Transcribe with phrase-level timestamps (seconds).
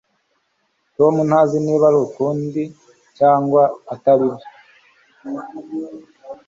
[0.95, 2.63] Tom ntazi niba arukuri
[3.17, 3.63] cyangwa
[3.93, 4.47] atari byo